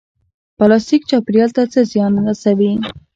[0.57, 2.71] پلاستیک چاپیریال ته څه زیان رسوي؟